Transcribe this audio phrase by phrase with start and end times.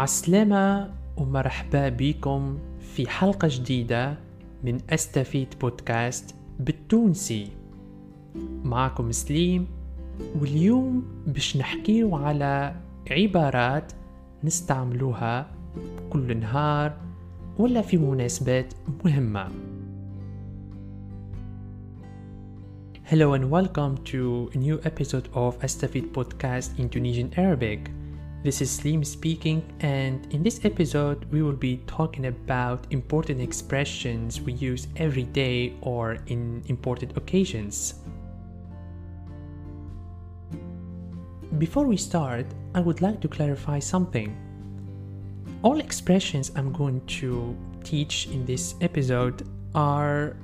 [0.00, 4.18] عسلامة ومرحبا بكم في حلقة جديدة
[4.64, 7.48] من أستفيد بودكاست بالتونسي
[8.64, 9.66] معكم سليم
[10.40, 12.74] واليوم باش نحكيو على
[13.10, 13.92] عبارات
[14.44, 15.50] نستعملوها
[16.10, 16.96] كل نهار
[17.58, 19.48] ولا في مناسبات مهمة
[23.04, 27.99] Hello and welcome to a new episode of Astafid podcast in Tunisian Arabic.
[28.42, 34.40] This is Slim speaking, and in this episode, we will be talking about important expressions
[34.40, 37.96] we use every day or in important occasions.
[41.58, 44.34] Before we start, I would like to clarify something.
[45.62, 50.34] All expressions I'm going to teach in this episode are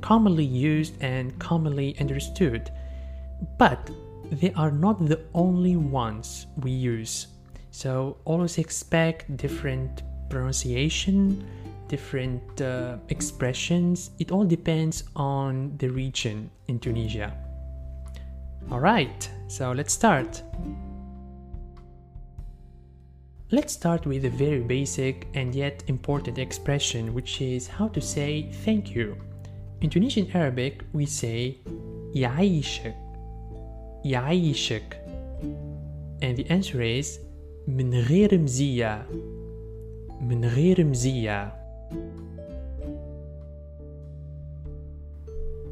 [0.00, 2.70] commonly used and commonly understood,
[3.58, 3.90] but
[4.30, 7.26] they are not the only ones we use.
[7.71, 11.45] So always expect different pronunciation,
[11.87, 14.11] different uh, expressions.
[14.19, 17.33] It all depends on the region in Tunisia.
[18.71, 20.41] All right, so let's start.
[23.51, 28.49] Let's start with a very basic and yet important expression, which is how to say
[28.63, 29.17] thank you.
[29.81, 31.59] In Tunisian Arabic, we say
[32.15, 32.95] يعيشك
[34.05, 34.95] يعيشك
[36.21, 37.19] and the answer is
[37.68, 39.06] من غير مزية.
[40.20, 41.60] من غير مزية.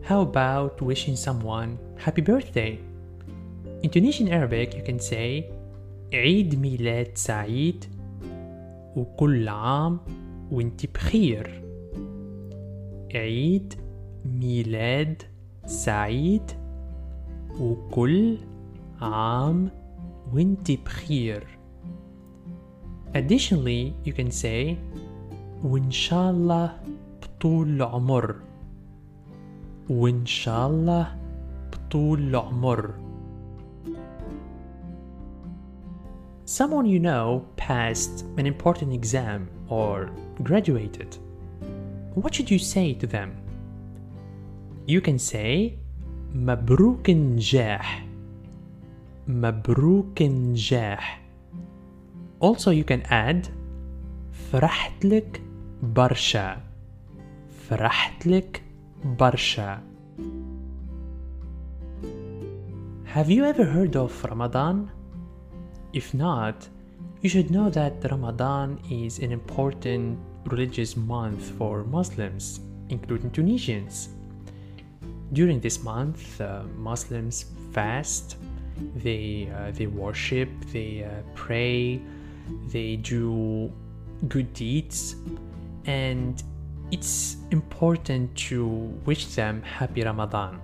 [0.03, 2.79] How about wishing someone happy birthday?
[3.83, 5.45] In Tunisian Arabic, you can say
[6.13, 7.85] عيد ميلاد سعيد
[8.97, 10.01] وكل عام
[10.51, 11.63] وانت بخير
[13.15, 13.75] عيد
[14.25, 15.23] ميلاد
[15.67, 16.43] سعيد
[17.61, 18.39] وكل
[19.01, 19.71] عام
[20.33, 21.58] وانت بخير
[23.14, 24.78] Additionally, you can say
[25.64, 26.78] وإن شاء الله
[27.22, 28.36] بطول العمر
[29.90, 31.16] وإن شاء الله
[31.72, 32.94] بطول العمر
[36.46, 40.12] Someone you know passed an important exam or
[40.44, 41.18] graduated.
[42.16, 43.32] What should you say to them?
[44.86, 45.78] You can say
[46.36, 48.08] مبروك نجاح
[49.28, 51.22] مبروك نجاح
[52.40, 53.48] Also you can add
[54.52, 55.42] فرحت لك
[55.84, 56.62] برشا
[57.70, 58.64] فرحت لك
[59.20, 59.82] برشا
[63.16, 64.90] Have you ever heard of Ramadan?
[65.94, 66.68] If not,
[67.22, 72.60] you should know that Ramadan is an important religious month for Muslims,
[72.90, 74.10] including Tunisians.
[75.32, 78.38] During this month, uh, Muslims fast,
[78.96, 82.02] they uh, they worship, they uh, pray,
[82.72, 83.72] they do
[84.28, 85.16] good deeds,
[85.86, 86.44] and
[86.92, 88.66] it's important to
[89.06, 90.60] wish them happy Ramadan.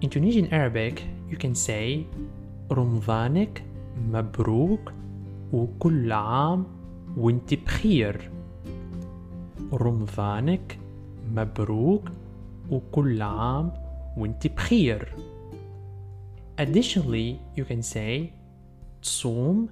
[0.00, 2.06] In Tunisian Arabic, you can say
[2.70, 3.62] رمضانك
[4.12, 4.92] مبروك
[5.52, 6.66] وكل عام
[7.16, 8.30] وانت بخير
[9.72, 10.78] رمضانك
[11.34, 12.08] مبروك
[12.70, 13.72] وكل عام
[14.16, 15.14] وانت بخير
[16.58, 18.32] Additionally, you can say
[19.02, 19.68] تصوم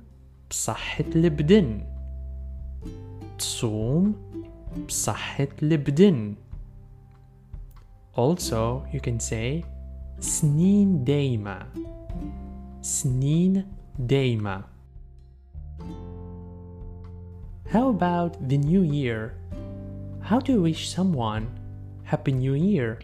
[0.50, 1.80] بصحة البدن
[3.38, 4.14] تصوم
[4.88, 6.34] بصحة البدن
[8.16, 9.64] Also, you can say
[10.20, 11.66] سنين دايمة
[12.80, 13.64] سنين
[13.98, 14.62] دايمة
[17.68, 19.34] How about the new year?
[20.22, 21.46] How do you wish someone
[22.04, 23.00] Happy New Year?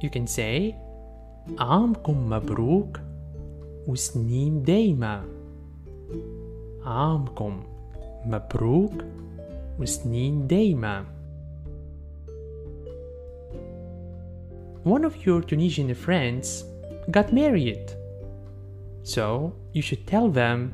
[0.00, 0.74] You can say
[1.58, 3.00] عامكم مبروك
[3.86, 5.33] وسنين دايمة
[6.84, 7.62] عامكم
[8.26, 9.04] مبروك
[9.80, 11.04] وسنين دايمة
[14.84, 16.64] One of your Tunisian friends
[17.10, 17.84] got married.
[19.02, 20.72] So you should tell them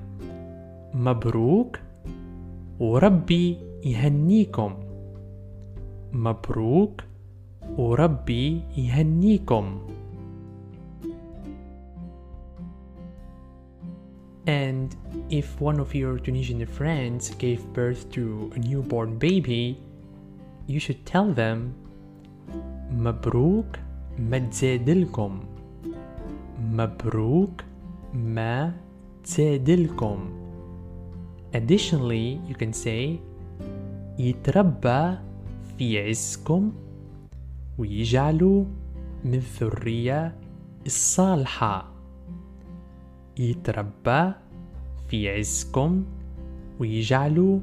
[0.94, 1.78] مبروك
[2.80, 4.74] وربي يهنيكم
[6.12, 7.00] مبروك
[7.78, 9.80] وربي يهنيكم
[14.50, 14.94] And
[15.28, 19.80] if one of your Tunisian friends gave birth to a newborn baby,
[20.66, 21.74] you should tell them
[22.90, 23.78] مبروك
[24.18, 25.40] ما تزادلكم
[26.72, 27.64] مبروك
[28.14, 28.72] ما
[29.24, 30.18] تزادلكم
[31.54, 33.18] Additionally, you can say
[34.18, 35.18] يتربى
[35.78, 36.72] في عزكم
[37.78, 38.64] ويجعلوا
[39.24, 40.36] من الذرية
[40.86, 41.89] الصالحة
[43.37, 44.33] يتربى
[45.07, 46.03] في عزكم
[46.79, 47.59] ويجعلوا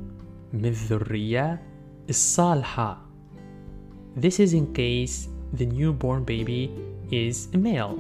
[0.52, 1.62] من الذرية
[2.08, 3.02] الصالحة.
[4.16, 6.70] This is in case the newborn baby
[7.10, 7.98] is a male.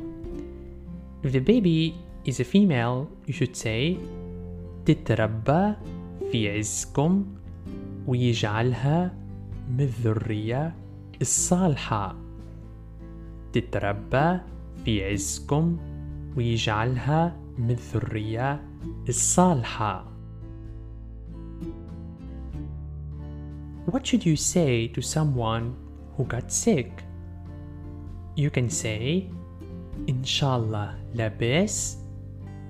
[1.22, 1.94] If the baby
[2.24, 3.96] is a female you should say
[4.84, 5.74] تتربى
[6.32, 7.24] في عزكم
[8.06, 9.14] ويجعلها
[9.70, 10.74] من الذرية
[11.20, 12.16] الصالحة.
[13.52, 14.40] تتربى
[14.84, 15.76] في عزكم
[16.36, 18.62] ويجعلها من الذرية
[19.08, 20.04] الصالحة.
[23.90, 25.74] What should you say to someone
[26.16, 26.90] who got sick?
[28.36, 29.30] You can say
[30.08, 31.98] إن شاء الله لاباس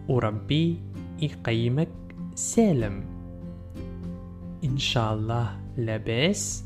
[0.08, 0.80] وربي
[1.22, 1.88] يقيمك
[2.34, 3.04] سالم
[4.64, 6.64] إن شاء الله لاباس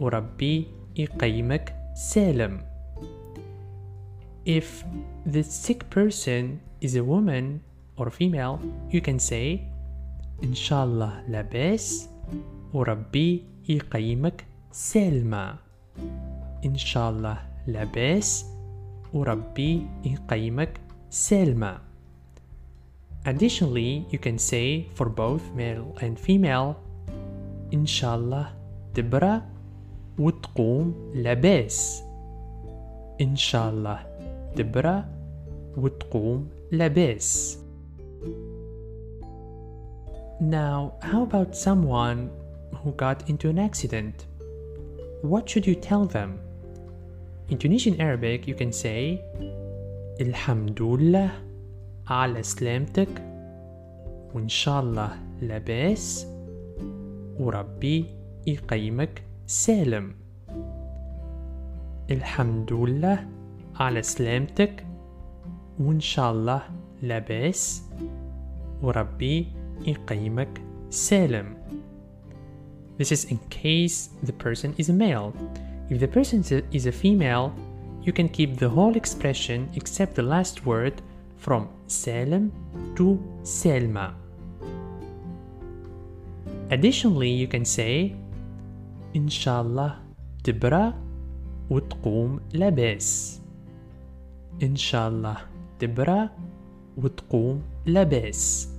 [0.00, 0.66] وربي
[0.96, 2.60] يقيمك سالم
[4.44, 4.84] If
[5.26, 7.61] the sick person is a woman
[7.97, 8.59] or female,
[8.89, 9.59] you can say
[10.43, 12.09] إن شاء الله لاباس
[12.73, 15.55] وربي يقيمك سالمة
[16.65, 17.37] إن شاء الله
[17.67, 18.45] لاباس
[19.13, 21.77] وربي يقيمك سالمة
[23.25, 26.75] Additionally, you can say for both male and female
[27.73, 28.47] إن شاء الله
[28.93, 29.41] تبرأ
[30.19, 32.03] وتقوم لاباس
[33.21, 33.99] إن شاء الله
[34.55, 35.05] تبرأ
[35.77, 37.58] وتقوم لاباس
[40.40, 42.30] Now, how about someone
[42.82, 44.26] who got into an accident?
[45.22, 46.30] What should you tell them?
[47.50, 49.20] In Tunisian Arabic, you can say
[50.20, 51.30] الحمد لله
[52.06, 53.22] على سلامتك
[54.34, 55.10] وإن شاء الله
[55.42, 56.26] لاباس
[57.38, 58.06] وربي
[58.46, 60.14] يقيمك سالم
[63.74, 64.91] على سلامتك
[65.81, 66.61] وإن شاء الله
[67.01, 67.83] لاباس
[68.81, 69.47] وربي
[69.87, 71.57] يقيمك سالم
[72.97, 75.31] This is in case the person is a male.
[75.89, 77.53] If the person is a female,
[78.01, 81.01] you can keep the whole expression except the last word
[81.37, 82.51] from Salem
[82.95, 84.15] to Selma.
[86.71, 88.15] Additionally, you can say
[89.13, 89.99] Inshallah
[90.43, 90.93] تبرأ
[91.69, 93.41] وتقوم لاباس
[94.63, 95.37] إن شاء الله
[95.81, 96.29] تبرأ
[96.97, 98.69] وتقوم لاباس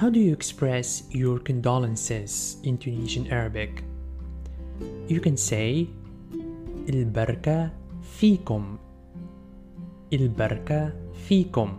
[0.00, 3.84] How do you express your condolences in Tunisian Arabic?
[5.08, 5.86] You can say
[6.88, 7.70] البركة
[8.02, 8.78] فيكم
[10.12, 10.92] البركة
[11.28, 11.78] فيكم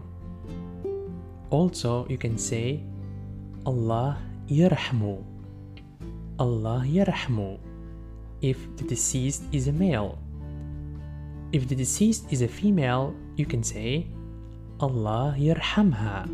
[1.51, 2.79] Also you can say
[3.65, 4.17] Allah
[4.49, 5.17] يرحمه
[6.39, 7.57] Allah يرحمه
[8.41, 10.17] if the deceased is a male.
[11.52, 14.06] if the deceased is a female, you can say
[14.82, 16.26] Allah yarhamha.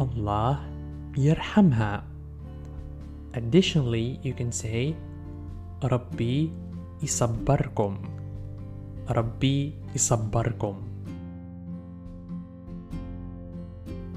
[0.00, 0.64] Allah
[1.12, 2.02] yarhamha.
[3.34, 4.96] Additionally, you can say
[5.82, 6.48] Rabbi
[7.04, 8.00] isabarkom,"
[9.10, 10.80] Rabbi isabarkom."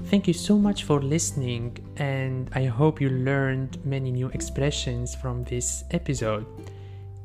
[0.08, 5.44] Thank you so much for listening, and I hope you learned many new expressions from
[5.44, 6.48] this episode.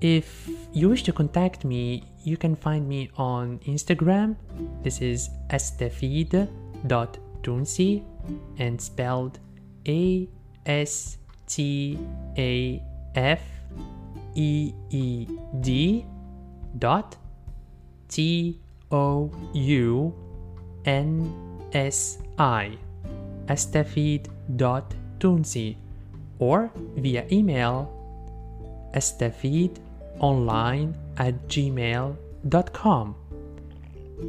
[0.04, 4.36] If you wish to contact me, you can find me on Instagram.
[4.84, 8.04] This is astafeed.tounsi
[8.58, 9.40] and spelled
[9.88, 10.28] A
[10.66, 11.98] S T
[12.38, 12.84] A
[13.16, 13.40] F
[14.36, 15.26] E E
[15.62, 16.06] D
[16.80, 17.16] dot
[18.10, 18.60] T
[18.92, 20.14] O U
[20.84, 21.34] N
[21.72, 22.78] S I
[23.48, 25.78] astafeed.tounsi
[26.40, 27.90] or via email
[30.20, 33.16] astafeedonline at gmail.com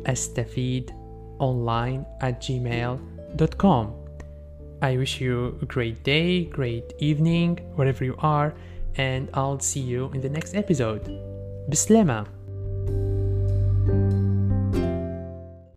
[0.04, 3.94] astafeedonline at gmail.com
[4.82, 8.52] I wish you a great day, great evening, wherever you are,
[8.96, 11.08] and I'll see you in the next episode.
[11.70, 12.26] Bislema!